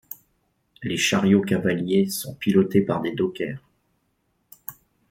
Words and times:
Les 0.81 0.97
chariots 0.97 1.43
cavaliers 1.43 2.09
sont 2.09 2.33
pilotés 2.33 2.81
par 2.81 3.01
des 3.01 3.13
dockers. 3.13 3.61